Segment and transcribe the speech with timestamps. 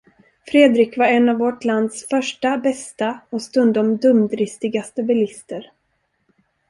[0.47, 5.71] Fredrik var en av vårt lands första, bästa och stundom dumdristigaste bilister.